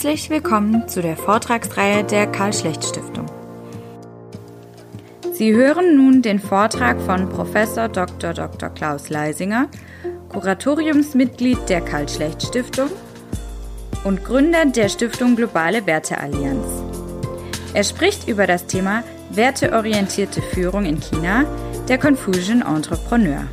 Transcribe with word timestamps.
Herzlich 0.00 0.30
willkommen 0.30 0.86
zu 0.86 1.02
der 1.02 1.16
Vortragsreihe 1.16 2.04
der 2.04 2.28
Karl-Schlecht-Stiftung. 2.28 3.26
Sie 5.32 5.52
hören 5.52 5.96
nun 5.96 6.22
den 6.22 6.38
Vortrag 6.38 7.00
von 7.00 7.28
Prof. 7.28 7.52
Dr. 7.74 8.32
Dr. 8.32 8.68
Klaus 8.70 9.08
Leisinger, 9.08 9.66
Kuratoriumsmitglied 10.28 11.68
der 11.68 11.80
Karl-Schlecht-Stiftung 11.80 12.90
und 14.04 14.24
Gründer 14.24 14.66
der 14.66 14.88
Stiftung 14.88 15.34
Globale 15.34 15.84
Werteallianz. 15.84 16.68
Er 17.74 17.82
spricht 17.82 18.28
über 18.28 18.46
das 18.46 18.66
Thema 18.66 19.02
Werteorientierte 19.30 20.42
Führung 20.42 20.86
in 20.86 21.00
China, 21.00 21.44
der 21.88 21.98
Confucian 21.98 22.62
Entrepreneur. 22.62 23.48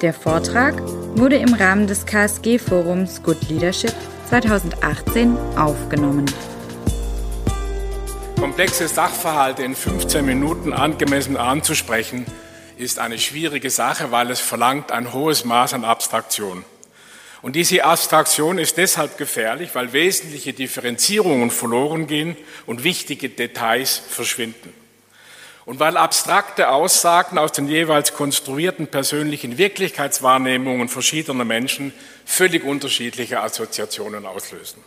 Der 0.00 0.14
Vortrag 0.14 0.80
wurde 1.16 1.36
im 1.36 1.52
Rahmen 1.52 1.86
des 1.86 2.06
KSG-Forums 2.06 3.22
Good 3.22 3.50
Leadership 3.50 3.92
2018 4.32 5.36
aufgenommen. 5.58 6.24
Komplexe 8.40 8.88
Sachverhalte 8.88 9.62
in 9.62 9.74
15 9.74 10.24
Minuten 10.24 10.72
angemessen 10.72 11.36
anzusprechen, 11.36 12.24
ist 12.78 12.98
eine 12.98 13.18
schwierige 13.18 13.68
Sache, 13.68 14.10
weil 14.10 14.30
es 14.30 14.40
verlangt 14.40 14.90
ein 14.90 15.12
hohes 15.12 15.44
Maß 15.44 15.74
an 15.74 15.84
Abstraktion. 15.84 16.64
Und 17.42 17.56
diese 17.56 17.84
Abstraktion 17.84 18.56
ist 18.56 18.78
deshalb 18.78 19.18
gefährlich, 19.18 19.74
weil 19.74 19.92
wesentliche 19.92 20.54
Differenzierungen 20.54 21.50
verloren 21.50 22.06
gehen 22.06 22.34
und 22.64 22.84
wichtige 22.84 23.28
Details 23.28 23.98
verschwinden. 23.98 24.72
Und 25.64 25.78
weil 25.78 25.96
abstrakte 25.96 26.70
Aussagen 26.70 27.38
aus 27.38 27.52
den 27.52 27.68
jeweils 27.68 28.14
konstruierten 28.14 28.88
persönlichen 28.88 29.58
Wirklichkeitswahrnehmungen 29.58 30.88
verschiedener 30.88 31.44
Menschen 31.44 31.92
völlig 32.24 32.64
unterschiedliche 32.64 33.40
Assoziationen 33.40 34.26
auslösen. 34.26 34.82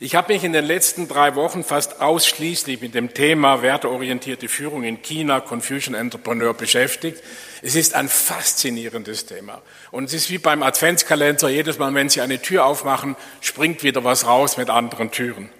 Ich 0.00 0.14
habe 0.14 0.32
mich 0.32 0.44
in 0.44 0.52
den 0.52 0.64
letzten 0.64 1.08
drei 1.08 1.34
Wochen 1.34 1.64
fast 1.64 2.00
ausschließlich 2.00 2.80
mit 2.80 2.94
dem 2.94 3.14
Thema 3.14 3.62
werteorientierte 3.62 4.48
Führung 4.48 4.84
in 4.84 5.02
China, 5.02 5.40
Confucian 5.40 5.94
Entrepreneur 5.94 6.54
beschäftigt. 6.54 7.20
Es 7.62 7.74
ist 7.74 7.94
ein 7.96 8.08
faszinierendes 8.08 9.26
Thema. 9.26 9.60
Und 9.90 10.04
es 10.04 10.14
ist 10.14 10.30
wie 10.30 10.38
beim 10.38 10.62
Adventskalender, 10.62 11.48
jedes 11.48 11.78
Mal, 11.78 11.92
wenn 11.94 12.08
Sie 12.08 12.20
eine 12.20 12.40
Tür 12.40 12.64
aufmachen, 12.64 13.16
springt 13.40 13.82
wieder 13.82 14.04
was 14.04 14.24
raus 14.24 14.56
mit 14.56 14.70
anderen 14.70 15.10
Türen. 15.10 15.50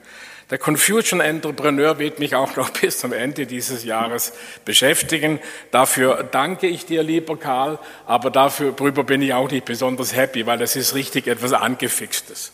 Der 0.50 0.56
Confucian 0.56 1.20
Entrepreneur 1.20 1.98
wird 1.98 2.18
mich 2.18 2.34
auch 2.34 2.56
noch 2.56 2.70
bis 2.80 2.98
zum 2.98 3.12
Ende 3.12 3.46
dieses 3.46 3.84
Jahres 3.84 4.32
beschäftigen. 4.64 5.40
Dafür 5.70 6.22
danke 6.30 6.66
ich 6.66 6.86
dir, 6.86 7.02
lieber 7.02 7.36
Karl, 7.36 7.78
aber 8.06 8.30
dafür, 8.30 8.72
darüber 8.72 9.04
bin 9.04 9.20
ich 9.20 9.34
auch 9.34 9.50
nicht 9.50 9.66
besonders 9.66 10.16
happy, 10.16 10.46
weil 10.46 10.58
das 10.58 10.74
ist 10.76 10.94
richtig 10.94 11.26
etwas 11.26 11.52
Angefixtes. 11.52 12.52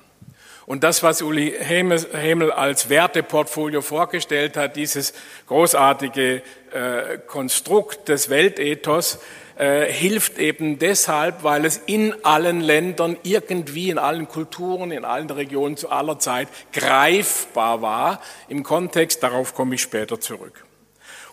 Und 0.67 0.83
das, 0.83 1.03
was 1.03 1.21
Uli 1.21 1.55
Hemel 1.59 2.51
als 2.53 2.89
Werteportfolio 2.89 3.83
vorgestellt 3.83 4.57
hat, 4.57 4.77
dieses 4.77 5.13
großartige 5.47 6.43
äh, 6.73 7.19
Konstrukt 7.27 8.09
des 8.09 8.31
Weltethos, 8.31 9.19
äh, 9.57 9.85
hilft 9.85 10.39
eben 10.39 10.79
deshalb, 10.79 11.45
weil 11.45 11.65
es 11.65 11.81
in 11.87 12.15
allen 12.25 12.61
Ländern 12.61 13.17
irgendwie, 13.23 13.91
in 13.91 13.99
allen 13.99 14.27
Kulturen, 14.27 14.91
in 14.91 15.05
allen 15.05 15.31
Regionen 15.31 15.77
zu 15.77 15.91
aller 15.91 16.19
Zeit 16.19 16.49
greifbar 16.73 17.83
war. 17.83 18.21
Im 18.49 18.63
Kontext, 18.63 19.23
darauf 19.23 19.55
komme 19.55 19.77
ich 19.77 19.83
später 19.83 20.19
zurück. 20.19 20.65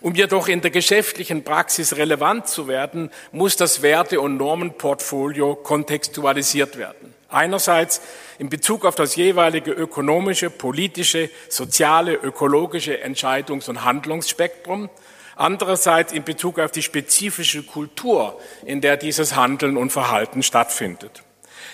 Um 0.00 0.14
jedoch 0.14 0.48
in 0.48 0.60
der 0.60 0.70
geschäftlichen 0.70 1.44
Praxis 1.44 1.96
relevant 1.96 2.48
zu 2.48 2.68
werden, 2.68 3.10
muss 3.30 3.56
das 3.56 3.82
Werte- 3.82 4.20
und 4.20 4.36
Normenportfolio 4.36 5.54
kontextualisiert 5.54 6.76
werden. 6.76 7.14
Einerseits 7.32 8.00
in 8.38 8.48
Bezug 8.50 8.84
auf 8.84 8.94
das 8.94 9.16
jeweilige 9.16 9.72
ökonomische, 9.72 10.50
politische, 10.50 11.30
soziale, 11.48 12.14
ökologische 12.14 13.02
Entscheidungs- 13.02 13.68
und 13.68 13.84
Handlungsspektrum, 13.84 14.90
andererseits 15.36 16.12
in 16.12 16.24
Bezug 16.24 16.58
auf 16.58 16.70
die 16.70 16.82
spezifische 16.82 17.62
Kultur, 17.62 18.38
in 18.66 18.80
der 18.80 18.96
dieses 18.96 19.34
Handeln 19.34 19.76
und 19.76 19.90
Verhalten 19.90 20.42
stattfindet. 20.42 21.22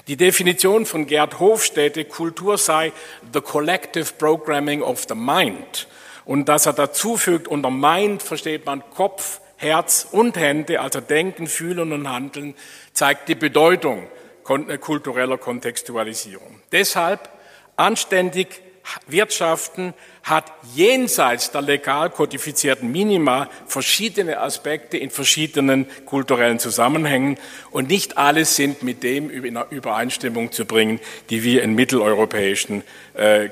Die 0.06 0.16
Definition 0.16 0.86
von 0.86 1.06
Gerd 1.06 1.38
Hofstädte, 1.40 2.04
Kultur 2.04 2.56
sei 2.56 2.92
the 3.32 3.40
collective 3.40 4.14
programming 4.16 4.80
of 4.80 5.06
the 5.08 5.14
mind. 5.14 5.88
Und 6.24 6.48
dass 6.48 6.66
er 6.66 6.72
dazu 6.72 7.16
fügt, 7.16 7.48
unter 7.48 7.70
Mind 7.70 8.22
versteht 8.22 8.64
man 8.64 8.82
Kopf, 8.90 9.40
Herz 9.56 10.06
und 10.10 10.36
Hände, 10.36 10.80
also 10.80 11.00
Denken, 11.00 11.46
Fühlen 11.46 11.92
und 11.92 12.08
Handeln, 12.08 12.54
zeigt 12.92 13.28
die 13.28 13.34
Bedeutung 13.34 14.06
kultureller 14.48 15.38
Kontextualisierung. 15.38 16.60
Deshalb 16.72 17.28
anständig 17.76 18.62
Wirtschaften 19.06 19.94
hat 20.22 20.50
jenseits 20.74 21.50
der 21.50 21.62
legal 21.62 22.10
kodifizierten 22.10 22.90
Minima 22.90 23.48
verschiedene 23.66 24.40
Aspekte 24.40 24.96
in 24.96 25.10
verschiedenen 25.10 25.86
kulturellen 26.06 26.58
Zusammenhängen 26.58 27.38
und 27.70 27.88
nicht 27.88 28.16
alles 28.16 28.56
sind 28.56 28.82
mit 28.82 29.02
dem 29.02 29.30
in 29.30 29.58
Übereinstimmung 29.70 30.52
zu 30.52 30.64
bringen, 30.64 31.00
die 31.30 31.42
wir 31.42 31.62
in 31.62 31.74
mitteleuropäischen 31.74 32.82
äh, 33.14 33.48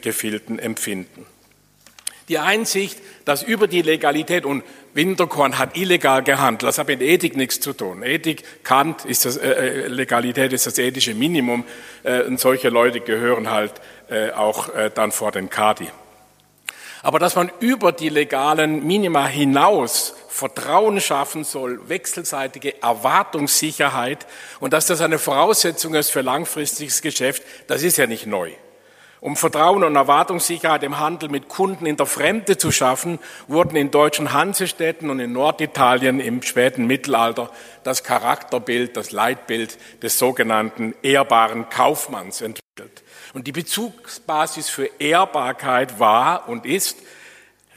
Gefilden 0.00 0.58
empfinden. 0.58 1.26
Die 2.28 2.38
Einsicht, 2.38 2.98
dass 3.24 3.44
über 3.44 3.68
die 3.68 3.82
Legalität 3.82 4.44
und 4.44 4.64
Winterkorn 4.94 5.58
hat 5.58 5.76
illegal 5.76 6.24
gehandelt. 6.24 6.64
Das 6.64 6.78
hat 6.78 6.88
mit 6.88 7.00
Ethik 7.00 7.36
nichts 7.36 7.60
zu 7.60 7.72
tun. 7.72 8.02
Ethik, 8.02 8.42
Kant, 8.64 9.04
ist 9.04 9.24
das, 9.26 9.36
äh, 9.36 9.48
äh, 9.48 9.86
Legalität 9.86 10.52
ist 10.52 10.66
das 10.66 10.78
ethische 10.78 11.14
Minimum. 11.14 11.64
Äh, 12.02 12.22
und 12.22 12.40
solche 12.40 12.68
Leute 12.68 13.00
gehören 13.00 13.50
halt 13.50 13.74
äh, 14.08 14.32
auch 14.32 14.74
äh, 14.74 14.90
dann 14.92 15.12
vor 15.12 15.30
den 15.30 15.50
Kadi. 15.50 15.88
Aber 17.02 17.20
dass 17.20 17.36
man 17.36 17.52
über 17.60 17.92
die 17.92 18.08
legalen 18.08 18.84
Minima 18.84 19.26
hinaus 19.28 20.14
Vertrauen 20.28 21.00
schaffen 21.00 21.44
soll, 21.44 21.88
wechselseitige 21.88 22.82
Erwartungssicherheit 22.82 24.26
und 24.58 24.72
dass 24.72 24.86
das 24.86 25.00
eine 25.00 25.18
Voraussetzung 25.18 25.94
ist 25.94 26.10
für 26.10 26.22
langfristiges 26.22 27.02
Geschäft, 27.02 27.42
das 27.68 27.84
ist 27.84 27.96
ja 27.96 28.08
nicht 28.08 28.26
neu. 28.26 28.50
Um 29.20 29.34
Vertrauen 29.34 29.82
und 29.82 29.96
Erwartungssicherheit 29.96 30.82
im 30.82 30.98
Handel 30.98 31.28
mit 31.30 31.48
Kunden 31.48 31.86
in 31.86 31.96
der 31.96 32.06
Fremde 32.06 32.58
zu 32.58 32.70
schaffen, 32.70 33.18
wurden 33.48 33.76
in 33.76 33.90
deutschen 33.90 34.32
Hansestädten 34.32 35.08
und 35.08 35.20
in 35.20 35.32
Norditalien 35.32 36.20
im 36.20 36.42
späten 36.42 36.86
Mittelalter 36.86 37.50
das 37.82 38.04
Charakterbild, 38.04 38.96
das 38.96 39.12
Leitbild 39.12 39.78
des 40.02 40.18
sogenannten 40.18 40.94
ehrbaren 41.02 41.68
Kaufmanns 41.70 42.42
entwickelt. 42.42 43.02
Und 43.32 43.46
die 43.46 43.52
Bezugsbasis 43.52 44.68
für 44.68 44.90
Ehrbarkeit 44.98 45.98
war 45.98 46.48
und 46.48 46.66
ist 46.66 46.98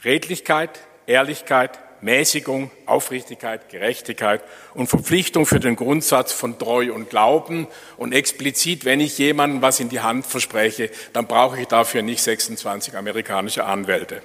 Redlichkeit, 0.04 0.80
Ehrlichkeit, 1.06 1.78
Mäßigung, 2.02 2.70
Aufrichtigkeit, 2.86 3.68
Gerechtigkeit 3.68 4.42
und 4.74 4.88
Verpflichtung 4.88 5.46
für 5.46 5.60
den 5.60 5.76
Grundsatz 5.76 6.32
von 6.32 6.58
Treu 6.58 6.92
und 6.92 7.10
Glauben. 7.10 7.66
Und 7.96 8.12
explizit, 8.12 8.84
wenn 8.84 9.00
ich 9.00 9.18
jemandem 9.18 9.62
was 9.62 9.80
in 9.80 9.88
die 9.88 10.00
Hand 10.00 10.26
verspreche, 10.26 10.90
dann 11.12 11.26
brauche 11.26 11.60
ich 11.60 11.68
dafür 11.68 12.02
nicht 12.02 12.22
26 12.22 12.96
amerikanische 12.96 13.64
Anwälte. 13.64 14.22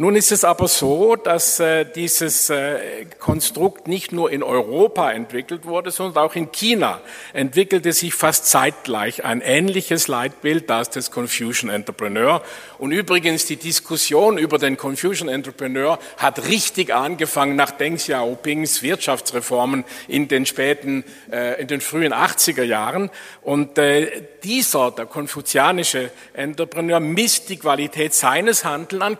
Nun 0.00 0.14
ist 0.14 0.30
es 0.30 0.44
aber 0.44 0.68
so, 0.68 1.16
dass 1.16 1.58
äh, 1.58 1.84
dieses 1.84 2.50
äh, 2.50 3.04
Konstrukt 3.18 3.88
nicht 3.88 4.12
nur 4.12 4.30
in 4.30 4.44
Europa 4.44 5.10
entwickelt 5.10 5.64
wurde, 5.64 5.90
sondern 5.90 6.22
auch 6.22 6.36
in 6.36 6.52
China 6.52 7.00
entwickelte 7.32 7.92
sich 7.92 8.14
fast 8.14 8.46
zeitgleich 8.46 9.24
ein 9.24 9.40
ähnliches 9.40 10.06
Leitbild, 10.06 10.70
das 10.70 10.90
des 10.90 11.10
Confucian 11.10 11.68
Entrepreneur. 11.68 12.44
Und 12.78 12.92
übrigens 12.92 13.46
die 13.46 13.56
Diskussion 13.56 14.38
über 14.38 14.58
den 14.58 14.76
Confucian 14.76 15.28
Entrepreneur 15.28 15.98
hat 16.16 16.46
richtig 16.46 16.94
angefangen 16.94 17.56
nach 17.56 17.72
Deng 17.72 17.96
Xiaopings 17.96 18.84
Wirtschaftsreformen 18.84 19.84
in 20.06 20.28
den 20.28 20.46
späten, 20.46 21.02
äh, 21.32 21.60
in 21.60 21.66
den 21.66 21.80
frühen 21.80 22.14
80er 22.14 22.62
Jahren. 22.62 23.10
Und 23.42 23.78
äh, 23.78 24.22
dieser, 24.44 24.92
der 24.92 25.06
konfuzianische 25.06 26.12
Entrepreneur, 26.34 27.00
misst 27.00 27.48
die 27.48 27.56
Qualität 27.56 28.14
seines 28.14 28.64
Handelns 28.64 29.02
an 29.02 29.18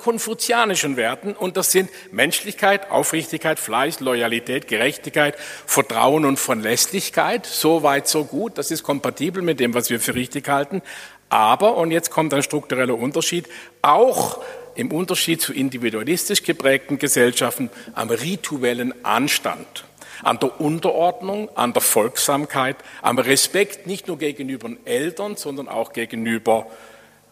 konfuzianischen 0.68 0.96
Werten 0.96 1.32
und 1.32 1.56
das 1.56 1.72
sind 1.72 1.90
Menschlichkeit, 2.12 2.90
Aufrichtigkeit, 2.90 3.58
Fleiß, 3.58 4.00
Loyalität, 4.00 4.68
Gerechtigkeit, 4.68 5.34
Vertrauen 5.66 6.24
und 6.24 6.38
Verlässlichkeit. 6.38 7.46
So 7.46 7.82
weit, 7.82 8.06
so 8.06 8.24
gut. 8.24 8.58
Das 8.58 8.70
ist 8.70 8.82
kompatibel 8.82 9.42
mit 9.42 9.60
dem, 9.60 9.74
was 9.74 9.88
wir 9.88 9.98
für 10.00 10.14
richtig 10.14 10.48
halten. 10.48 10.82
Aber, 11.30 11.76
und 11.76 11.90
jetzt 11.90 12.10
kommt 12.10 12.34
ein 12.34 12.42
struktureller 12.42 12.98
Unterschied, 12.98 13.48
auch 13.82 14.40
im 14.74 14.92
Unterschied 14.92 15.40
zu 15.40 15.52
individualistisch 15.52 16.42
geprägten 16.42 16.98
Gesellschaften 16.98 17.70
am 17.94 18.10
rituellen 18.10 18.92
Anstand 19.04 19.84
an 20.24 20.38
der 20.40 20.60
Unterordnung, 20.60 21.48
an 21.54 21.72
der 21.72 21.82
Folgsamkeit, 21.82 22.76
am 23.02 23.18
Respekt 23.18 23.86
nicht 23.86 24.08
nur 24.08 24.18
gegenüber 24.18 24.68
den 24.68 24.84
Eltern, 24.84 25.36
sondern 25.36 25.68
auch 25.68 25.92
gegenüber 25.92 26.66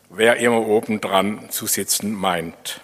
wer 0.08 0.36
immer 0.36 0.64
oben 0.68 1.00
dran 1.00 1.50
zu 1.50 1.66
sitzen 1.66 2.12
meint. 2.12 2.80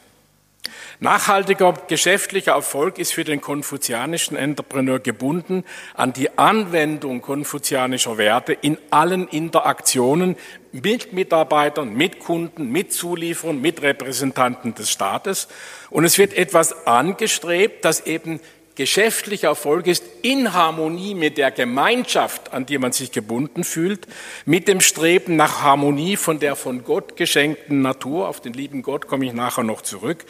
Nachhaltiger 1.01 1.75
geschäftlicher 1.89 2.53
Erfolg 2.53 2.99
ist 2.99 3.13
für 3.13 3.25
den 3.25 3.41
konfuzianischen 3.41 4.37
Entrepreneur 4.37 4.99
gebunden 4.99 5.65
an 5.95 6.13
die 6.13 6.39
Anwendung 6.39 7.23
konfuzianischer 7.23 8.19
Werte 8.19 8.53
in 8.53 8.79
allen 8.91 9.29
Interaktionen 9.29 10.37
mit 10.73 11.13
Mitarbeitern, 11.13 11.93
mit 11.93 12.19
Kunden, 12.19 12.71
mit 12.71 12.93
Zulieferern, 12.93 13.61
mit 13.61 13.83
Repräsentanten 13.83 14.75
des 14.75 14.91
Staates. 14.91 15.49
Und 15.91 16.05
es 16.05 16.19
wird 16.19 16.33
etwas 16.35 16.87
angestrebt, 16.87 17.85
das 17.85 18.07
eben 18.07 18.41
geschäftlicher 18.75 19.49
Erfolg 19.49 19.87
ist 19.87 20.05
in 20.23 20.53
Harmonie 20.53 21.15
mit 21.15 21.39
der 21.39 21.51
Gemeinschaft, 21.51 22.53
an 22.53 22.67
die 22.67 22.79
man 22.79 22.93
sich 22.93 23.13
gebunden 23.13 23.65
fühlt, 23.65 24.07
mit 24.45 24.69
dem 24.69 24.81
Streben 24.81 25.37
nach 25.37 25.63
Harmonie 25.63 26.17
von 26.17 26.39
der 26.39 26.57
von 26.57 26.85
Gott 26.85 27.17
geschenkten 27.17 27.83
Natur, 27.83 28.29
auf 28.29 28.41
den 28.41 28.53
lieben 28.53 28.83
Gott 28.83 29.07
komme 29.07 29.27
ich 29.27 29.33
nachher 29.33 29.65
noch 29.65 29.83
zurück. 29.83 30.25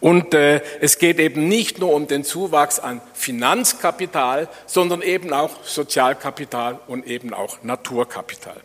Und 0.00 0.34
äh, 0.34 0.62
es 0.80 0.98
geht 0.98 1.18
eben 1.18 1.48
nicht 1.48 1.78
nur 1.78 1.92
um 1.94 2.06
den 2.06 2.24
Zuwachs 2.24 2.78
an 2.78 3.00
Finanzkapital, 3.14 4.48
sondern 4.66 5.02
eben 5.02 5.32
auch 5.32 5.64
Sozialkapital 5.64 6.78
und 6.86 7.06
eben 7.06 7.34
auch 7.34 7.62
Naturkapital. 7.62 8.60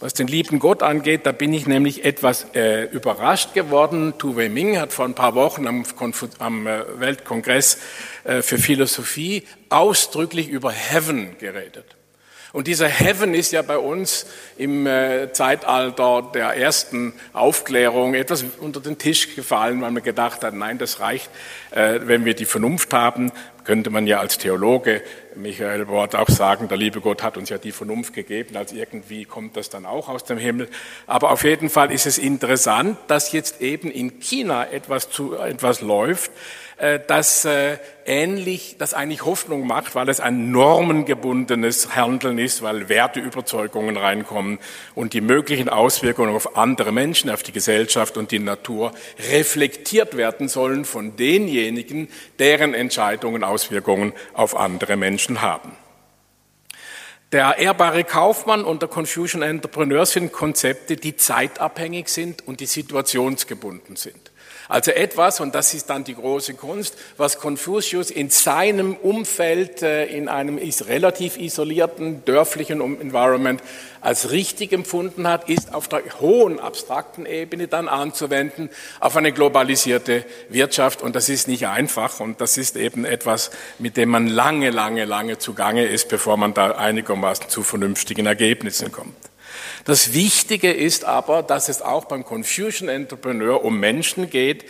Was 0.00 0.14
den 0.14 0.28
lieben 0.28 0.60
Gott 0.60 0.82
angeht, 0.82 1.26
da 1.26 1.32
bin 1.32 1.52
ich 1.52 1.66
nämlich 1.66 2.06
etwas 2.06 2.46
äh, 2.54 2.84
überrascht 2.84 3.52
geworden. 3.52 4.14
Tu 4.16 4.34
Wei 4.34 4.48
Ming 4.48 4.78
hat 4.78 4.94
vor 4.94 5.04
ein 5.04 5.12
paar 5.12 5.34
Wochen 5.34 5.66
am, 5.66 5.84
am 6.38 6.66
äh, 6.66 6.98
Weltkongress 6.98 7.76
äh, 8.24 8.40
für 8.40 8.56
Philosophie 8.56 9.46
ausdrücklich 9.68 10.48
über 10.48 10.72
Heaven 10.72 11.36
geredet. 11.38 11.84
Und 12.52 12.66
dieser 12.66 12.88
Heaven 12.88 13.34
ist 13.34 13.52
ja 13.52 13.60
bei 13.60 13.76
uns 13.76 14.24
im 14.56 14.86
äh, 14.86 15.32
Zeitalter 15.34 16.30
der 16.34 16.56
ersten 16.56 17.12
Aufklärung 17.34 18.14
etwas 18.14 18.44
unter 18.58 18.80
den 18.80 18.96
Tisch 18.96 19.36
gefallen, 19.36 19.82
weil 19.82 19.90
man 19.90 20.02
gedacht 20.02 20.42
hat, 20.42 20.54
nein, 20.54 20.78
das 20.78 20.98
reicht, 21.00 21.28
äh, 21.72 22.00
wenn 22.04 22.24
wir 22.24 22.34
die 22.34 22.46
Vernunft 22.46 22.92
haben, 22.94 23.32
könnte 23.64 23.90
man 23.90 24.06
ja 24.06 24.20
als 24.20 24.38
Theologe 24.38 25.02
Michael 25.36 25.88
Wort 25.88 26.16
auch 26.16 26.28
sagen, 26.28 26.68
der 26.68 26.76
liebe 26.76 27.00
Gott 27.00 27.22
hat 27.22 27.36
uns 27.36 27.48
ja 27.48 27.58
die 27.58 27.72
Vernunft 27.72 28.14
gegeben, 28.14 28.56
als 28.56 28.72
irgendwie 28.72 29.24
kommt 29.24 29.56
das 29.56 29.70
dann 29.70 29.86
auch 29.86 30.08
aus 30.08 30.24
dem 30.24 30.38
Himmel. 30.38 30.68
Aber 31.06 31.30
auf 31.30 31.44
jeden 31.44 31.70
Fall 31.70 31.92
ist 31.92 32.06
es 32.06 32.18
interessant, 32.18 32.98
dass 33.08 33.32
jetzt 33.32 33.60
eben 33.60 33.90
in 33.90 34.20
China 34.20 34.66
etwas, 34.66 35.10
zu, 35.10 35.34
etwas 35.36 35.80
läuft, 35.80 36.30
äh, 36.80 36.98
das 37.06 37.44
äh, 37.44 37.76
ähnlich, 38.06 38.76
das 38.78 38.94
eigentlich 38.94 39.24
Hoffnung 39.24 39.66
macht, 39.66 39.94
weil 39.94 40.08
es 40.08 40.18
ein 40.18 40.50
normengebundenes 40.50 41.94
Handeln 41.94 42.38
ist, 42.38 42.62
weil 42.62 42.88
Werteüberzeugungen 42.88 43.98
reinkommen 43.98 44.58
und 44.94 45.12
die 45.12 45.20
möglichen 45.20 45.68
Auswirkungen 45.68 46.34
auf 46.34 46.56
andere 46.56 46.90
Menschen, 46.90 47.28
auf 47.28 47.42
die 47.42 47.52
Gesellschaft 47.52 48.16
und 48.16 48.30
die 48.30 48.38
Natur 48.38 48.92
reflektiert 49.30 50.16
werden 50.16 50.48
sollen 50.48 50.86
von 50.86 51.16
denjenigen, 51.16 52.08
deren 52.38 52.72
Entscheidungen 52.72 53.44
Auswirkungen 53.50 54.12
auf 54.32 54.56
andere 54.56 54.96
Menschen 54.96 55.42
haben. 55.42 55.76
Der 57.32 57.58
ehrbare 57.58 58.02
Kaufmann 58.02 58.64
und 58.64 58.82
der 58.82 58.88
Confucian 58.88 59.42
Entrepreneur 59.42 60.04
sind 60.04 60.32
Konzepte, 60.32 60.96
die 60.96 61.16
zeitabhängig 61.16 62.08
sind 62.08 62.46
und 62.46 62.58
die 62.60 62.66
situationsgebunden 62.66 63.94
sind. 63.94 64.29
Also 64.70 64.92
etwas, 64.92 65.40
und 65.40 65.52
das 65.56 65.74
ist 65.74 65.90
dann 65.90 66.04
die 66.04 66.14
große 66.14 66.54
Kunst, 66.54 66.96
was 67.16 67.40
Confucius 67.40 68.12
in 68.12 68.30
seinem 68.30 68.94
Umfeld, 68.94 69.82
äh, 69.82 70.06
in 70.06 70.28
einem 70.28 70.60
relativ 70.86 71.36
isolierten, 71.38 72.24
dörflichen 72.24 72.80
Environment 72.80 73.60
als 74.00 74.30
richtig 74.30 74.72
empfunden 74.72 75.26
hat, 75.26 75.48
ist 75.48 75.74
auf 75.74 75.88
der 75.88 76.02
hohen 76.20 76.60
abstrakten 76.60 77.26
Ebene 77.26 77.66
dann 77.66 77.88
anzuwenden 77.88 78.70
auf 79.00 79.16
eine 79.16 79.32
globalisierte 79.32 80.24
Wirtschaft. 80.50 81.02
Und 81.02 81.16
das 81.16 81.28
ist 81.28 81.48
nicht 81.48 81.66
einfach. 81.66 82.20
Und 82.20 82.40
das 82.40 82.56
ist 82.56 82.76
eben 82.76 83.04
etwas, 83.04 83.50
mit 83.80 83.96
dem 83.96 84.10
man 84.10 84.28
lange, 84.28 84.70
lange, 84.70 85.04
lange 85.04 85.38
zugange 85.38 85.84
ist, 85.84 86.08
bevor 86.08 86.36
man 86.36 86.54
da 86.54 86.76
einigermaßen 86.76 87.48
zu 87.48 87.64
vernünftigen 87.64 88.26
Ergebnissen 88.26 88.92
kommt. 88.92 89.16
Das 89.84 90.12
Wichtige 90.12 90.72
ist 90.72 91.04
aber, 91.04 91.42
dass 91.42 91.68
es 91.68 91.82
auch 91.82 92.04
beim 92.04 92.24
Confucian 92.24 92.88
Entrepreneur 92.88 93.64
um 93.64 93.78
Menschen 93.80 94.30
geht, 94.30 94.64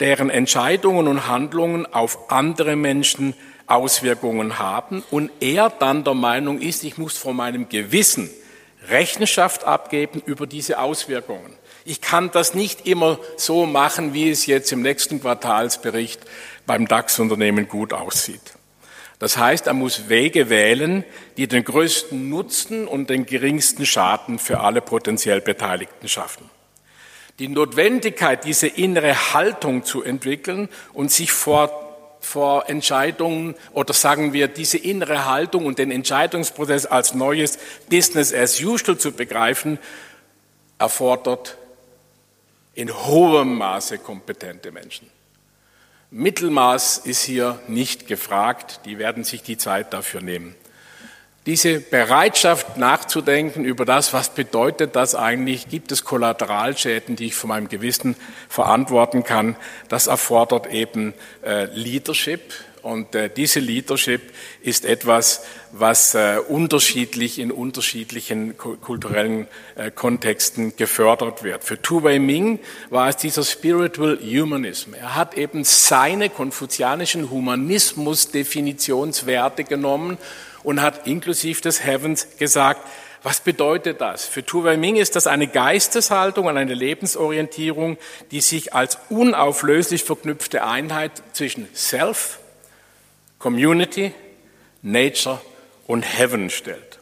deren 0.00 0.30
Entscheidungen 0.30 1.06
und 1.08 1.28
Handlungen 1.28 1.86
auf 1.92 2.30
andere 2.30 2.76
Menschen 2.76 3.34
Auswirkungen 3.66 4.58
haben 4.58 5.02
und 5.10 5.30
er 5.40 5.70
dann 5.70 6.04
der 6.04 6.14
Meinung 6.14 6.60
ist, 6.60 6.84
ich 6.84 6.98
muss 6.98 7.18
vor 7.18 7.34
meinem 7.34 7.68
Gewissen 7.68 8.30
Rechenschaft 8.88 9.64
abgeben 9.64 10.22
über 10.24 10.46
diese 10.46 10.78
Auswirkungen. 10.78 11.52
Ich 11.84 12.00
kann 12.00 12.30
das 12.30 12.54
nicht 12.54 12.86
immer 12.86 13.18
so 13.36 13.66
machen, 13.66 14.14
wie 14.14 14.30
es 14.30 14.46
jetzt 14.46 14.72
im 14.72 14.82
nächsten 14.82 15.20
Quartalsbericht 15.20 16.20
beim 16.66 16.86
DAX-Unternehmen 16.86 17.68
gut 17.68 17.92
aussieht. 17.92 18.55
Das 19.18 19.38
heißt, 19.38 19.66
er 19.66 19.72
muss 19.74 20.08
Wege 20.08 20.50
wählen, 20.50 21.04
die 21.36 21.48
den 21.48 21.64
größten 21.64 22.28
Nutzen 22.28 22.86
und 22.86 23.08
den 23.08 23.24
geringsten 23.24 23.86
Schaden 23.86 24.38
für 24.38 24.60
alle 24.60 24.82
potenziell 24.82 25.40
Beteiligten 25.40 26.08
schaffen. 26.08 26.50
Die 27.38 27.48
Notwendigkeit, 27.48 28.44
diese 28.44 28.66
innere 28.66 29.34
Haltung 29.34 29.84
zu 29.84 30.02
entwickeln 30.02 30.68
und 30.92 31.10
sich 31.10 31.32
vor, 31.32 32.18
vor 32.20 32.68
Entscheidungen 32.68 33.54
oder 33.72 33.94
sagen 33.94 34.32
wir 34.32 34.48
diese 34.48 34.78
innere 34.78 35.26
Haltung 35.26 35.66
und 35.66 35.78
den 35.78 35.90
Entscheidungsprozess 35.90 36.86
als 36.86 37.14
neues 37.14 37.58
Business 37.88 38.34
as 38.34 38.60
usual 38.60 38.98
zu 38.98 39.12
begreifen, 39.12 39.78
erfordert 40.78 41.56
in 42.74 42.92
hohem 42.92 43.56
Maße 43.56 43.98
kompetente 43.98 44.72
Menschen. 44.72 45.15
Mittelmaß 46.10 46.98
ist 46.98 47.22
hier 47.22 47.58
nicht 47.66 48.06
gefragt, 48.06 48.80
die 48.84 48.98
werden 48.98 49.24
sich 49.24 49.42
die 49.42 49.56
Zeit 49.56 49.92
dafür 49.92 50.20
nehmen. 50.20 50.54
Diese 51.46 51.78
Bereitschaft 51.78 52.76
nachzudenken 52.76 53.64
über 53.64 53.84
das, 53.84 54.12
was 54.12 54.30
bedeutet 54.30 54.96
das 54.96 55.14
eigentlich, 55.14 55.68
gibt 55.68 55.92
es 55.92 56.04
Kollateralschäden, 56.04 57.14
die 57.14 57.26
ich 57.26 57.34
von 57.36 57.48
meinem 57.48 57.68
Gewissen 57.68 58.16
verantworten 58.48 59.22
kann, 59.22 59.54
das 59.88 60.08
erfordert 60.08 60.66
eben 60.66 61.14
äh, 61.44 61.66
Leadership 61.66 62.52
Und 62.86 63.14
äh, 63.16 63.28
diese 63.28 63.58
Leadership 63.58 64.32
ist 64.62 64.84
etwas, 64.84 65.42
was 65.72 66.14
äh, 66.14 66.36
unterschiedlich 66.46 67.40
in 67.40 67.50
unterschiedlichen 67.50 68.56
kulturellen 68.56 69.48
äh, 69.74 69.90
Kontexten 69.90 70.76
gefördert 70.76 71.42
wird. 71.42 71.64
Für 71.64 71.82
Tu 71.82 72.04
Wei 72.04 72.20
Ming 72.20 72.60
war 72.88 73.08
es 73.08 73.16
dieser 73.16 73.42
Spiritual 73.42 74.20
Humanism. 74.22 74.94
Er 74.94 75.16
hat 75.16 75.36
eben 75.36 75.64
seine 75.64 76.30
konfuzianischen 76.30 77.28
Humanismus-Definitionswerte 77.28 79.64
genommen 79.64 80.16
und 80.62 80.80
hat 80.80 81.08
inklusive 81.08 81.62
des 81.62 81.84
Heavens 81.84 82.36
gesagt, 82.38 82.88
was 83.24 83.40
bedeutet 83.40 84.00
das? 84.00 84.26
Für 84.26 84.46
Tu 84.46 84.62
Wei 84.62 84.76
Ming 84.76 84.94
ist 84.94 85.16
das 85.16 85.26
eine 85.26 85.48
Geisteshaltung 85.48 86.46
und 86.46 86.56
eine 86.56 86.74
Lebensorientierung, 86.74 87.98
die 88.30 88.40
sich 88.40 88.74
als 88.74 88.98
unauflöslich 89.08 90.04
verknüpfte 90.04 90.64
Einheit 90.64 91.10
zwischen 91.32 91.66
Self, 91.74 92.38
Community, 93.46 94.12
Nature 94.82 95.40
und 95.86 96.02
Heaven 96.02 96.50
stellt. 96.50 96.98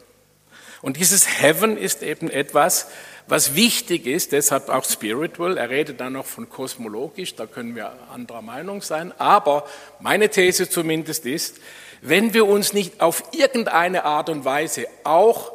Und 0.83 0.97
dieses 0.97 1.41
Heaven 1.41 1.75
ist 1.75 2.03
eben 2.03 2.29
etwas, 2.29 2.87
was 3.25 3.55
wichtig 3.55 4.05
ist, 4.05 4.31
deshalb 4.31 4.69
auch 4.69 4.85
spiritual. 4.85 5.57
Er 5.57 5.71
redet 5.71 5.99
dann 5.99 6.13
noch 6.13 6.27
von 6.27 6.47
kosmologisch, 6.47 7.33
da 7.33 7.47
können 7.47 7.75
wir 7.75 7.97
anderer 8.13 8.43
Meinung 8.43 8.83
sein. 8.83 9.11
Aber 9.17 9.65
meine 9.99 10.29
These 10.29 10.69
zumindest 10.69 11.25
ist, 11.25 11.57
wenn 12.03 12.35
wir 12.35 12.45
uns 12.45 12.73
nicht 12.73 13.01
auf 13.01 13.23
irgendeine 13.31 14.05
Art 14.05 14.29
und 14.29 14.45
Weise 14.45 14.85
auch 15.03 15.51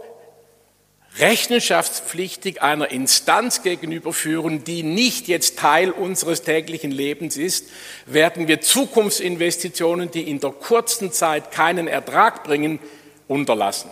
rechenschaftspflichtig 1.18 2.62
einer 2.62 2.90
Instanz 2.90 3.62
gegenüberführen, 3.62 4.64
die 4.64 4.82
nicht 4.82 5.28
jetzt 5.28 5.58
Teil 5.58 5.90
unseres 5.90 6.42
täglichen 6.42 6.90
Lebens 6.90 7.36
ist, 7.36 7.68
werden 8.06 8.48
wir 8.48 8.60
Zukunftsinvestitionen, 8.60 10.10
die 10.10 10.30
in 10.30 10.40
der 10.40 10.50
kurzen 10.50 11.12
Zeit 11.12 11.50
keinen 11.50 11.88
Ertrag 11.88 12.44
bringen, 12.44 12.78
unterlassen. 13.26 13.90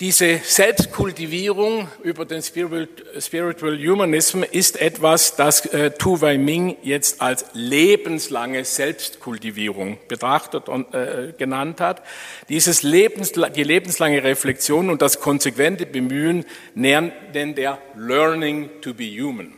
Diese 0.00 0.40
Selbstkultivierung 0.42 1.86
über 2.02 2.24
den 2.24 2.42
Spiritual 2.42 3.78
Humanism 3.78 4.42
ist 4.50 4.80
etwas, 4.80 5.36
das 5.36 5.66
äh, 5.66 5.90
Tu 5.90 6.22
Wei 6.22 6.38
Ming 6.38 6.78
jetzt 6.82 7.20
als 7.20 7.44
lebenslange 7.52 8.64
Selbstkultivierung 8.64 9.98
betrachtet 10.08 10.70
und 10.70 10.94
äh, 10.94 11.34
genannt 11.36 11.82
hat. 11.82 12.02
Dieses 12.48 12.82
Lebens, 12.82 13.32
die 13.32 13.62
lebenslange 13.62 14.24
Reflexion 14.24 14.88
und 14.88 15.02
das 15.02 15.20
konsequente 15.20 15.84
Bemühen 15.84 16.46
denn 16.74 17.54
der 17.54 17.76
Learning 17.94 18.70
to 18.80 18.94
be 18.94 19.04
Human. 19.04 19.52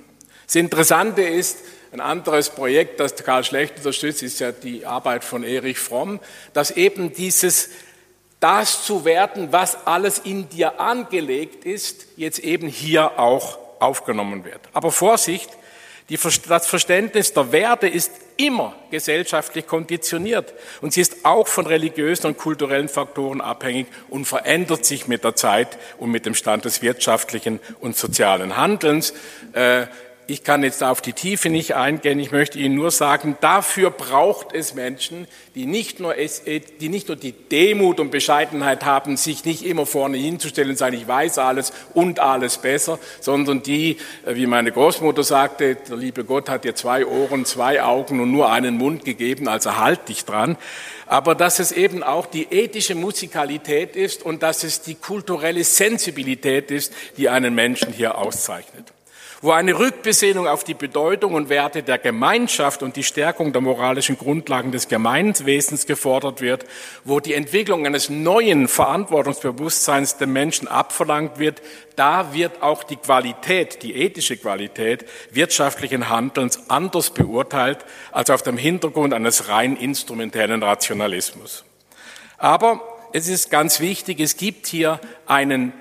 Das 0.46 0.56
Interessante 0.56 1.22
ist, 1.22 1.58
ein 1.92 2.00
anderes 2.00 2.50
Projekt, 2.50 2.98
das 2.98 3.14
Karl 3.14 3.44
Schlecht 3.44 3.76
unterstützt, 3.76 4.24
ist 4.24 4.40
ja 4.40 4.50
die 4.50 4.86
Arbeit 4.86 5.22
von 5.22 5.44
Erich 5.44 5.78
Fromm, 5.78 6.18
dass 6.52 6.72
eben 6.72 7.12
dieses 7.12 7.68
das 8.42 8.84
zu 8.84 9.04
werden, 9.04 9.52
was 9.52 9.86
alles 9.86 10.18
in 10.18 10.48
dir 10.48 10.80
angelegt 10.80 11.64
ist, 11.64 12.06
jetzt 12.16 12.40
eben 12.40 12.66
hier 12.66 13.18
auch 13.18 13.58
aufgenommen 13.78 14.44
wird. 14.44 14.60
Aber 14.72 14.90
Vorsicht, 14.90 15.48
die, 16.08 16.18
das 16.48 16.66
Verständnis 16.66 17.32
der 17.32 17.52
Werte 17.52 17.86
ist 17.86 18.10
immer 18.36 18.74
gesellschaftlich 18.90 19.66
konditioniert 19.68 20.52
und 20.80 20.92
sie 20.92 21.00
ist 21.00 21.24
auch 21.24 21.46
von 21.46 21.66
religiösen 21.66 22.26
und 22.26 22.38
kulturellen 22.38 22.88
Faktoren 22.88 23.40
abhängig 23.40 23.86
und 24.08 24.24
verändert 24.24 24.84
sich 24.84 25.06
mit 25.06 25.22
der 25.22 25.36
Zeit 25.36 25.78
und 25.98 26.10
mit 26.10 26.26
dem 26.26 26.34
Stand 26.34 26.64
des 26.64 26.82
wirtschaftlichen 26.82 27.60
und 27.80 27.96
sozialen 27.96 28.56
Handelns. 28.56 29.14
Äh, 29.52 29.86
ich 30.28 30.44
kann 30.44 30.62
jetzt 30.62 30.82
auf 30.84 31.00
die 31.00 31.12
Tiefe 31.12 31.50
nicht 31.50 31.74
eingehen. 31.74 32.20
Ich 32.20 32.30
möchte 32.30 32.58
Ihnen 32.58 32.76
nur 32.76 32.90
sagen, 32.90 33.36
dafür 33.40 33.90
braucht 33.90 34.54
es 34.54 34.74
Menschen, 34.74 35.26
die 35.54 35.66
nicht 35.66 35.98
nur, 35.98 36.14
die, 36.14 36.88
nicht 36.88 37.08
nur 37.08 37.16
die 37.16 37.32
Demut 37.32 37.98
und 37.98 38.10
Bescheidenheit 38.10 38.84
haben, 38.84 39.16
sich 39.16 39.44
nicht 39.44 39.64
immer 39.64 39.84
vorne 39.84 40.16
hinzustellen 40.16 40.70
und 40.70 40.76
sagen, 40.76 40.96
ich 40.96 41.08
weiß 41.08 41.38
alles 41.38 41.72
und 41.92 42.20
alles 42.20 42.58
besser, 42.58 42.98
sondern 43.20 43.62
die, 43.62 43.98
äh, 44.24 44.36
wie 44.36 44.46
meine 44.46 44.70
Großmutter 44.70 45.24
sagte, 45.24 45.74
der 45.74 45.96
liebe 45.96 46.24
Gott 46.24 46.48
hat 46.48 46.64
dir 46.64 46.74
zwei 46.74 47.04
Ohren, 47.04 47.44
zwei 47.44 47.82
Augen 47.82 48.20
und 48.20 48.30
nur 48.30 48.50
einen 48.50 48.78
Mund 48.78 49.04
gegeben, 49.04 49.48
also 49.48 49.76
halt 49.76 50.08
dich 50.08 50.24
dran. 50.24 50.56
Aber 51.06 51.34
dass 51.34 51.58
es 51.58 51.72
eben 51.72 52.02
auch 52.02 52.26
die 52.26 52.46
ethische 52.50 52.94
Musikalität 52.94 53.96
ist 53.96 54.22
und 54.22 54.42
dass 54.42 54.62
es 54.62 54.82
die 54.82 54.94
kulturelle 54.94 55.64
Sensibilität 55.64 56.70
ist, 56.70 56.92
die 57.16 57.28
einen 57.28 57.54
Menschen 57.54 57.92
hier 57.92 58.16
auszeichnet 58.16 58.92
wo 59.42 59.50
eine 59.50 59.76
Rückbesinnung 59.76 60.46
auf 60.46 60.62
die 60.62 60.74
Bedeutung 60.74 61.34
und 61.34 61.48
Werte 61.48 61.82
der 61.82 61.98
Gemeinschaft 61.98 62.82
und 62.82 62.94
die 62.94 63.02
Stärkung 63.02 63.52
der 63.52 63.60
moralischen 63.60 64.16
Grundlagen 64.16 64.70
des 64.70 64.86
Gemeinwesens 64.86 65.86
gefordert 65.86 66.40
wird, 66.40 66.64
wo 67.04 67.18
die 67.18 67.34
Entwicklung 67.34 67.84
eines 67.84 68.08
neuen 68.08 68.68
Verantwortungsbewusstseins 68.68 70.16
dem 70.16 70.32
Menschen 70.32 70.68
abverlangt 70.68 71.40
wird, 71.40 71.60
da 71.96 72.32
wird 72.32 72.62
auch 72.62 72.84
die 72.84 72.96
Qualität, 72.96 73.82
die 73.82 73.96
ethische 73.96 74.36
Qualität 74.36 75.04
wirtschaftlichen 75.32 76.08
Handelns 76.08 76.70
anders 76.70 77.10
beurteilt 77.10 77.84
als 78.12 78.30
auf 78.30 78.42
dem 78.42 78.56
Hintergrund 78.56 79.12
eines 79.12 79.48
rein 79.48 79.76
instrumentellen 79.76 80.62
Rationalismus. 80.62 81.64
Aber 82.38 82.80
es 83.12 83.28
ist 83.28 83.50
ganz 83.50 83.80
wichtig, 83.80 84.20
es 84.20 84.36
gibt 84.36 84.66
hier 84.68 85.00
einen, 85.26 85.72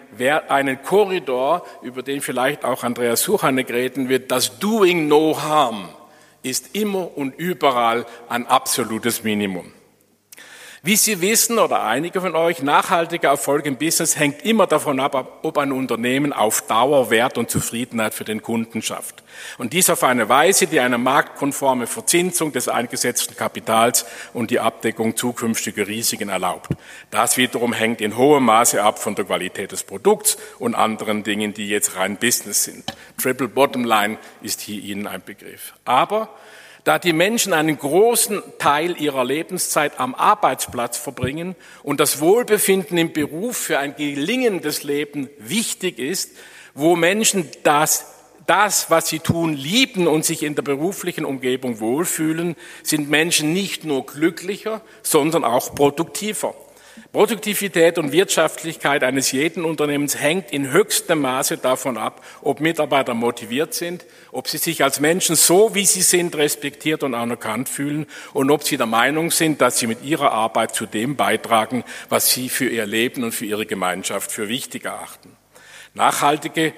einen 0.50 0.82
Korridor, 0.84 1.66
über 1.82 2.04
den 2.04 2.22
vielleicht 2.22 2.66
auch 2.66 2.84
Andreas 2.84 3.22
Suchanek 3.22 3.70
reden 3.70 4.10
wird. 4.10 4.32
Das 4.32 4.60
Doing 4.60 5.08
No 5.08 5.42
Harm 5.42 5.90
ist 6.44 6.76
immer 6.76 7.18
und 7.18 7.38
überall 7.38 8.06
ein 8.30 8.48
absolutes 8.48 9.24
Minimum. 9.24 9.72
Wie 10.84 10.96
Sie 10.96 11.22
wissen 11.22 11.60
oder 11.60 11.84
einige 11.84 12.22
von 12.22 12.36
euch, 12.36 12.64
nachhaltiger 12.64 13.30
Erfolg 13.30 13.68
im 13.68 13.78
Business 13.78 14.18
hängt 14.18 14.44
immer 14.44 14.66
davon 14.66 15.00
ab, 15.00 15.42
ob 15.44 15.58
ein 15.60 15.72
Unternehmen 15.72 16.34
auf 16.34 16.64
Dauer 16.64 17.12
Wert 17.12 17.38
und 17.38 17.52
Zufriedenheit 17.52 18.16
für 18.16 18.24
den 18.24 18.42
Kunden 18.42 18.82
schafft. 18.82 19.22
Und 19.60 19.74
dies 19.74 19.92
auf 19.92 20.04
eine 20.04 20.28
Weise, 20.28 20.66
die 20.66 20.80
eine 20.80 20.98
marktkonforme 20.98 21.86
Verzinsung 21.86 22.52
des 22.52 22.68
eingesetzten 22.68 23.38
Kapitals 23.38 24.08
und 24.34 24.50
die 24.50 24.60
Abdeckung 24.60 25.16
zukünftiger 25.16 25.86
Risiken 25.86 26.30
erlaubt. 26.30 26.72
Das 27.12 27.38
wiederum 27.38 27.74
hängt 27.74 28.02
in 28.02 28.18
hohem 28.18 28.46
Maße 28.46 28.82
ab 28.82 28.98
von 28.98 29.14
der 29.14 29.26
Qualität 29.26 29.74
des 29.74 29.84
Produkts 29.84 30.40
und 30.58 30.74
anderen 30.74 31.22
Dingen, 31.22 31.54
die 31.54 31.70
jetzt 31.70 31.96
rein 31.96 32.18
Business 32.18 32.64
sind. 32.64 32.86
Triple 33.22 33.50
Bottom 33.50 33.86
Line 33.86 34.18
ist 34.42 34.62
hier 34.62 34.82
Ihnen 34.82 35.06
ein 35.06 35.22
Begriff. 35.24 35.74
Aber 35.86 36.30
da 36.84 36.98
die 36.98 37.14
Menschen 37.14 37.54
einen 37.54 37.78
großen 37.78 38.42
Teil 38.58 39.00
ihrer 39.00 39.24
Lebenszeit 39.24 40.00
am 40.00 40.16
Arbeitsplatz 40.16 40.98
verbringen 40.98 41.56
und 41.84 42.00
das 42.00 42.20
Wohlbefinden 42.20 42.98
im 42.98 43.14
Beruf 43.14 43.58
für 43.58 43.80
ein 43.80 43.96
gelingendes 43.96 44.84
Leben 44.84 45.30
wichtig 45.38 46.00
ist, 46.00 46.32
wo 46.74 46.96
Menschen 46.96 47.50
das, 47.64 48.08
das, 48.48 48.90
was 48.90 49.10
sie 49.10 49.20
tun, 49.20 49.54
lieben 49.54 50.08
und 50.08 50.26
sich 50.26 50.44
in 50.44 50.56
der 50.56 50.64
beruflichen 50.64 51.26
Umgebung 51.26 51.80
wohlfühlen, 51.80 52.56
sind 52.84 53.10
Menschen 53.10 53.54
nicht 53.54 53.84
nur 53.84 54.06
glücklicher, 54.06 54.82
sondern 55.04 55.44
auch 55.44 55.76
produktiver. 55.76 56.56
Produktivität 57.12 57.98
und 57.98 58.12
Wirtschaftlichkeit 58.12 59.04
eines 59.04 59.32
jeden 59.32 59.66
Unternehmens 59.66 60.18
hängt 60.18 60.52
in 60.52 60.72
höchstem 60.72 61.20
Maße 61.22 61.58
davon 61.58 61.98
ab, 61.98 62.24
ob 62.42 62.62
Mitarbeiter 62.62 63.14
motiviert 63.14 63.74
sind, 63.74 64.06
ob 64.32 64.48
sie 64.48 64.58
sich 64.58 64.84
als 64.84 65.00
Menschen 65.00 65.36
so, 65.36 65.76
wie 65.76 65.86
sie 65.86 66.04
sind, 66.04 66.36
respektiert 66.36 67.04
und 67.04 67.14
anerkannt 67.14 67.68
fühlen 67.68 68.06
und 68.34 68.50
ob 68.50 68.64
sie 68.64 68.78
der 68.78 68.86
Meinung 68.86 69.32
sind, 69.32 69.60
dass 69.62 69.78
sie 69.78 69.88
mit 69.88 70.04
ihrer 70.04 70.32
Arbeit 70.32 70.74
zu 70.74 70.86
dem 70.86 71.16
beitragen, 71.18 71.84
was 72.08 72.30
sie 72.30 72.48
für 72.48 72.70
ihr 72.70 72.86
Leben 72.86 73.24
und 73.24 73.34
für 73.34 73.46
ihre 73.46 73.66
Gemeinschaft 73.66 74.32
für 74.32 74.48
wichtig 74.48 74.86
erachten. 74.86 75.36
Nachhaltige 75.94 76.74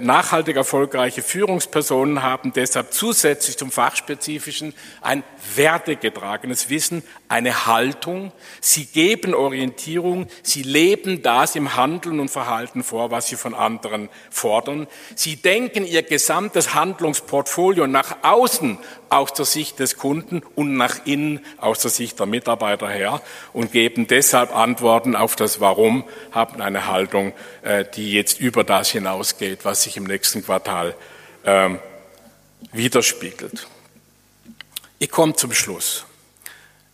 nachhaltig 0.00 0.56
erfolgreiche 0.56 1.22
Führungspersonen 1.22 2.22
haben 2.22 2.52
deshalb 2.52 2.92
zusätzlich 2.92 3.56
zum 3.56 3.72
fachspezifischen 3.72 4.72
ein 5.00 5.24
wertegetragenes 5.56 6.70
Wissen, 6.70 7.02
eine 7.28 7.66
Haltung. 7.66 8.30
Sie 8.60 8.86
geben 8.86 9.34
Orientierung, 9.34 10.28
sie 10.42 10.62
leben 10.62 11.22
das 11.22 11.56
im 11.56 11.76
Handeln 11.76 12.20
und 12.20 12.30
Verhalten 12.30 12.84
vor, 12.84 13.10
was 13.10 13.26
sie 13.26 13.36
von 13.36 13.54
anderen 13.54 14.08
fordern. 14.30 14.86
Sie 15.16 15.36
denken 15.36 15.84
ihr 15.84 16.02
gesamtes 16.02 16.74
Handlungsportfolio 16.74 17.88
nach 17.88 18.18
außen 18.22 18.78
aus 19.14 19.32
der 19.32 19.44
Sicht 19.44 19.78
des 19.78 19.96
Kunden 19.96 20.42
und 20.54 20.76
nach 20.76 21.06
innen 21.06 21.44
aus 21.58 21.80
der 21.80 21.90
Sicht 21.90 22.18
der 22.18 22.26
Mitarbeiter 22.26 22.88
her 22.88 23.20
und 23.52 23.72
geben 23.72 24.06
deshalb 24.06 24.54
Antworten 24.54 25.14
auf 25.14 25.36
das 25.36 25.60
Warum, 25.60 26.04
haben 26.32 26.60
eine 26.60 26.86
Haltung, 26.88 27.32
äh, 27.62 27.84
die 27.94 28.12
jetzt 28.12 28.40
über 28.40 28.64
das 28.64 28.90
hinausgeht, 28.90 29.63
was 29.64 29.82
sich 29.82 29.96
im 29.96 30.04
nächsten 30.04 30.44
Quartal 30.44 30.94
ähm, 31.44 31.78
widerspiegelt. 32.72 33.66
Ich 34.98 35.10
komme 35.10 35.34
zum 35.34 35.52
Schluss. 35.52 36.04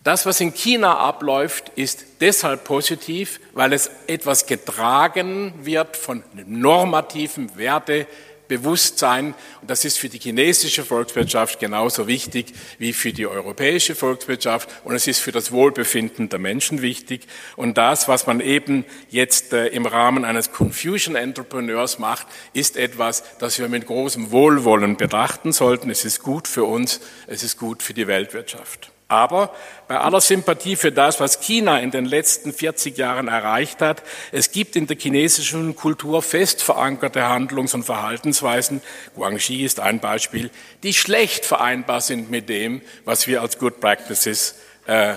Das, 0.03 0.25
was 0.25 0.41
in 0.41 0.55
China 0.55 0.97
abläuft, 0.97 1.71
ist 1.77 2.07
deshalb 2.21 2.65
positiv, 2.65 3.39
weil 3.53 3.75
es 3.75 3.91
etwas 4.07 4.47
getragen 4.47 5.53
wird 5.62 5.97
von 5.97 6.25
normativen 6.47 7.55
Werte, 7.59 8.07
Bewusstsein. 8.50 9.35
Und 9.61 9.71
das 9.71 9.85
ist 9.85 9.99
für 9.99 10.09
die 10.09 10.19
chinesische 10.19 10.85
Volkswirtschaft 10.85 11.61
genauso 11.61 12.09
wichtig 12.09 12.52
wie 12.78 12.92
für 12.92 13.12
die 13.12 13.26
europäische 13.26 13.95
Volkswirtschaft. 13.95 14.69
Und 14.85 14.95
es 14.95 15.07
ist 15.07 15.21
für 15.21 15.30
das 15.30 15.52
Wohlbefinden 15.52 16.28
der 16.28 16.40
Menschen 16.40 16.83
wichtig. 16.83 17.26
Und 17.57 17.78
das, 17.78 18.09
was 18.09 18.26
man 18.26 18.40
eben 18.40 18.85
jetzt 19.09 19.52
äh, 19.52 19.69
im 19.69 19.87
Rahmen 19.87 20.25
eines 20.25 20.50
Confusion 20.52 21.14
Entrepreneurs 21.14 21.99
macht, 22.00 22.26
ist 22.52 22.76
etwas, 22.76 23.23
das 23.38 23.59
wir 23.61 23.69
mit 23.69 23.87
großem 23.87 24.33
Wohlwollen 24.33 24.97
betrachten 24.97 25.52
sollten. 25.52 25.88
Es 25.88 26.04
ist 26.04 26.23
gut 26.23 26.49
für 26.49 26.64
uns, 26.64 27.00
es 27.28 27.45
ist 27.45 27.57
gut 27.57 27.83
für 27.85 27.95
die 27.95 28.09
Weltwirtschaft. 28.09 28.90
Aber 29.11 29.52
bei 29.88 29.99
aller 29.99 30.21
Sympathie 30.21 30.76
für 30.76 30.93
das, 30.93 31.19
was 31.19 31.40
China 31.40 31.81
in 31.81 31.90
den 31.90 32.05
letzten 32.05 32.52
40 32.52 32.97
Jahren 32.97 33.26
erreicht 33.26 33.81
hat, 33.81 34.05
es 34.31 34.52
gibt 34.52 34.76
in 34.76 34.87
der 34.87 34.97
chinesischen 34.97 35.75
Kultur 35.75 36.23
fest 36.23 36.62
verankerte 36.62 37.29
Handlungs- 37.29 37.75
und 37.75 37.83
Verhaltensweisen, 37.83 38.83
Guangxi 39.17 39.64
ist 39.64 39.81
ein 39.81 39.99
Beispiel, 39.99 40.50
die 40.85 40.95
schlecht 40.95 41.45
vereinbar 41.45 42.00
sind 42.00 42.31
mit 42.31 42.49
dem, 42.49 42.83
was 43.05 43.26
wir 43.26 43.43
als 43.43 43.59
Good 43.59 43.81
Practices 43.81 44.55
äh, 44.87 45.14
äh 45.14 45.17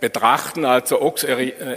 betrachten, 0.00 0.64
also 0.64 0.98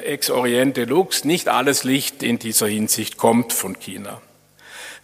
ex 0.06 0.30
oriente 0.30 0.86
lux, 0.86 1.26
nicht 1.26 1.50
alles 1.50 1.84
Licht 1.84 2.24
in 2.24 2.40
dieser 2.40 2.68
Hinsicht 2.68 3.18
kommt 3.18 3.52
von 3.52 3.78
China. 3.80 4.22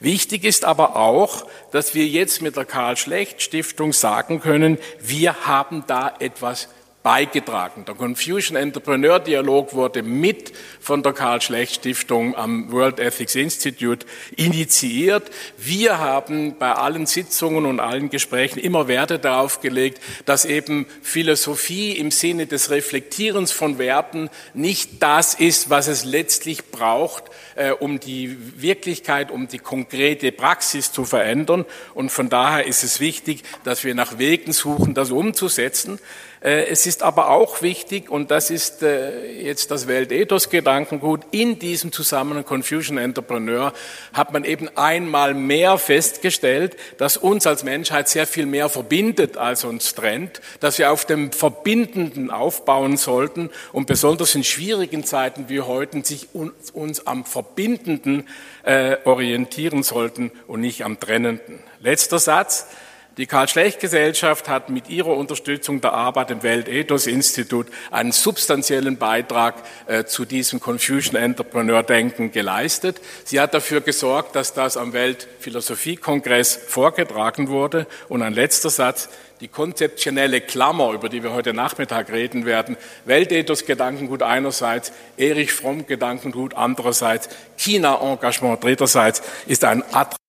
Wichtig 0.04 0.44
ist 0.44 0.66
aber 0.66 0.98
auch, 0.98 1.48
dass 1.72 1.96
wir 1.96 2.06
jetzt 2.06 2.42
mit 2.42 2.58
der 2.58 2.66
Karl 2.66 2.98
Schlecht 2.98 3.42
Stiftung 3.42 3.94
sagen 3.94 4.42
können, 4.42 4.78
wir 5.00 5.48
haben 5.48 5.86
da 5.88 6.14
etwas 6.20 6.68
beigetragen. 7.04 7.86
Der 7.86 7.96
Confusion 7.96 8.58
Entrepreneur 8.58 9.20
Dialog 9.20 9.74
wurde 9.74 10.04
mit 10.04 10.52
von 10.82 11.04
der 11.04 11.14
Karl 11.14 11.42
Schlecht 11.42 11.76
Stiftung 11.76 12.36
am 12.36 12.70
World 12.74 13.00
Ethics 13.00 13.36
Institute 13.36 14.06
initiiert. 14.36 15.32
Wir 15.58 16.00
haben 16.00 16.58
bei 16.58 16.74
allen 16.74 17.06
Sitzungen 17.06 17.66
und 17.66 17.80
allen 17.80 18.10
Gesprächen 18.10 18.60
immer 18.60 18.90
Werte 18.90 19.20
darauf 19.20 19.62
gelegt, 19.62 20.02
dass 20.26 20.44
eben 20.44 20.86
Philosophie 21.02 21.94
im 21.94 22.12
Sinne 22.12 22.46
des 22.46 22.72
Reflektierens 22.72 23.54
von 23.54 23.78
Werten 23.78 24.30
nicht 24.54 25.02
das 25.02 25.34
ist, 25.34 25.70
was 25.70 25.88
es 25.88 26.04
letztlich 26.04 26.72
braucht, 26.72 27.24
äh, 27.56 27.72
um 27.72 28.00
die 28.00 28.38
Wirklichkeit, 28.62 29.32
um 29.32 29.48
die 29.48 29.60
konkrete 29.60 30.32
Praxis 30.32 30.92
zu 30.92 31.06
verändern. 31.06 31.66
Und 31.94 32.12
von 32.12 32.30
daher 32.30 32.66
ist 32.66 32.84
es 32.84 33.00
wichtig, 33.00 33.44
dass 33.64 33.84
wir 33.84 33.96
nach 33.96 34.18
Wegen 34.18 34.54
suchen, 34.54 34.94
das 34.94 35.12
umzusetzen. 35.12 36.00
Äh, 36.44 36.66
es 36.66 36.86
ist 36.86 37.04
aber 37.04 37.30
auch 37.30 37.62
wichtig, 37.62 38.10
und 38.10 38.30
das 38.30 38.50
ist 38.50 38.84
äh, 38.84 39.32
jetzt 39.42 39.72
das 39.72 39.88
Weltethos-Gedankengut, 39.88 41.22
in 41.32 41.58
diesem 41.58 41.94
Zusammenhang 41.94 42.44
Confusion 42.44 42.98
Entrepreneur 42.98 43.72
hat 44.12 44.34
man 44.34 44.44
eben 44.44 44.70
einmal 44.76 45.34
mehr 45.34 45.78
festgestellt, 45.78 46.76
dass 46.98 47.16
uns 47.16 47.48
als 47.48 47.64
Menschheit 47.64 48.10
sehr 48.10 48.28
viel 48.28 48.46
mehr 48.46 48.68
verbindet, 48.68 49.38
als 49.38 49.64
uns 49.64 49.96
trennt, 49.96 50.42
dass 50.60 50.78
wir 50.80 50.92
auf 50.92 51.06
dem 51.06 51.32
Verbindenden 51.32 52.30
aufbauen 52.30 52.98
sollten 52.98 53.50
und 53.72 53.88
besonders 53.88 54.36
in 54.36 54.44
schwierigen 54.44 55.06
Zeiten 55.06 55.48
wie 55.48 55.62
heute 55.62 56.04
sich 56.04 56.28
uns 56.74 57.08
am 57.08 57.24
Verbindenden 57.44 58.28
äh, 58.64 58.98
orientieren 59.04 59.84
sollten 59.84 60.32
und 60.48 60.62
nicht 60.62 60.84
am 60.84 61.00
Trennenden. 61.00 61.60
Letzter 61.82 62.20
Satz. 62.20 62.68
Die 63.17 63.27
Karl-Schlecht-Gesellschaft 63.27 64.50
hat 64.50 64.72
mit 64.72 64.89
ihrer 64.89 65.15
Unterstützung 65.15 65.82
der 65.82 65.93
Arbeit 65.93 66.32
im 66.32 66.41
Weltethos-Institut 66.41 67.67
einen 67.91 68.12
substanziellen 68.12 68.98
Beitrag 68.98 69.53
äh, 69.86 70.03
zu 70.05 70.25
diesem 70.25 70.60
Confusion-Entrepreneur-Denken 70.60 72.32
geleistet. 72.32 73.00
Sie 73.24 73.39
hat 73.39 73.53
dafür 73.53 73.82
gesorgt, 73.82 74.36
dass 74.36 74.55
das 74.55 74.77
am 74.77 74.93
Weltphilosophie-Kongress 74.93 76.55
vorgetragen 76.55 77.50
wurde. 77.50 77.86
Und 78.10 78.24
ein 78.24 78.34
letzter 78.34 78.72
Satz, 78.72 79.10
die 79.41 79.48
konzeptionelle 79.48 80.41
Klammer, 80.41 80.93
über 80.93 81.08
die 81.08 81.22
wir 81.22 81.34
heute 81.34 81.53
Nachmittag 81.53 82.12
reden 82.12 82.48
werden, 82.48 82.77
Weltethos-Gedankengut 83.05 84.24
einerseits, 84.24 84.91
Erich 85.17 85.53
Fromm-Gedankengut 85.53 86.55
andererseits, 86.55 87.29
China-Engagement 87.58 88.63
dritterseits, 88.63 89.22
ist 89.46 89.65
ein 89.65 89.84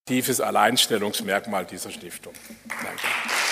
attraktives 0.07 0.39
Alleinstellungsmerkmal 0.43 1.65
dieser 1.65 1.91
Stiftung. 1.91 2.35
Danke. 2.69 3.44